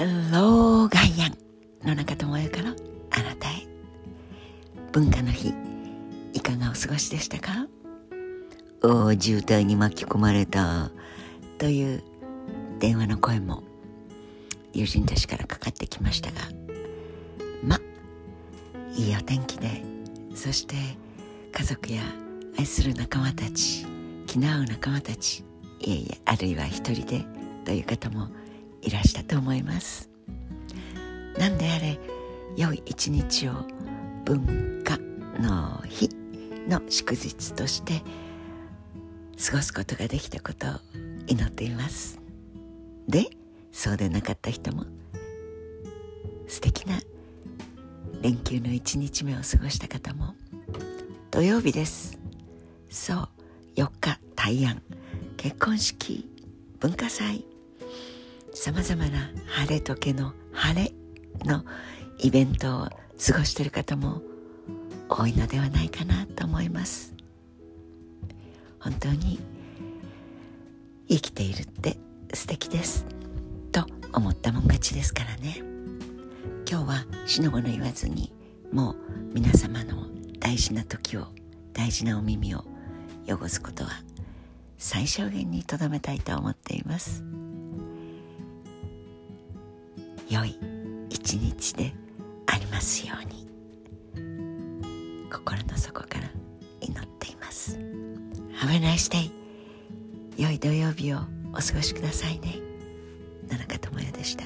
[0.00, 1.36] Hello ガイアン
[1.86, 3.66] 野中智代からあなたへ。
[4.92, 5.52] 文化の日
[6.32, 7.66] いかがお過ごしでしたか？
[8.82, 10.90] お渋滞に巻き込まれた
[11.58, 12.02] という
[12.78, 13.62] 電話の声も
[14.72, 16.38] 友人たちからかかってきましたが
[17.62, 17.78] ま
[18.96, 19.82] いいお天気で
[20.34, 20.76] そして
[21.52, 22.00] 家族や
[22.58, 23.84] 愛する仲間たち
[24.26, 25.44] 気の合う仲間たち
[25.80, 27.22] いえいえあるいは一人で
[27.66, 28.28] という方も
[28.82, 30.08] いらしたと思います。
[31.38, 31.98] 何であれ
[32.56, 33.52] 良い一日を
[34.24, 34.98] 文化
[35.40, 36.10] の日
[36.68, 38.02] の祝日として
[39.42, 40.70] 過ごすことができたことを
[41.26, 42.20] 祈っています。
[43.08, 43.30] で
[43.72, 44.84] そうでなかった人も
[46.46, 47.00] 素敵な
[48.22, 50.34] 連休の1日目を過ごした方も
[51.30, 52.18] 土曜日です。
[52.88, 53.28] そう
[53.76, 54.82] 4日大安
[55.36, 56.28] 結婚式
[56.80, 57.46] 文化祭
[58.52, 60.92] さまざまな晴れとけの晴れ
[61.44, 61.64] の
[62.18, 64.22] イベントを過ごしている方も
[65.08, 67.14] 多いのではないかなと思います。
[68.78, 69.38] 本当に
[71.08, 71.98] 生きているって
[72.32, 73.06] 素敵です
[73.72, 75.62] と思ったもん勝ちですからね。
[76.68, 78.32] 今日は死の子の言わずに
[78.72, 78.96] もう
[79.34, 80.06] 皆様の
[80.38, 81.26] 大事な時を
[81.72, 82.64] 大事なお耳を
[83.26, 83.90] 汚すことは
[84.78, 87.24] 最小限にとどめたいと思っています。
[90.30, 90.56] 良い
[91.08, 91.92] 一日で
[92.46, 93.40] ありますように。
[95.30, 96.30] 心の底から
[96.80, 97.76] 祈っています。
[97.76, 99.30] Have a nice day.
[100.36, 101.18] 良い土曜日を
[101.52, 102.60] お過ごしくださいね。
[103.50, 104.44] 野中智也でした。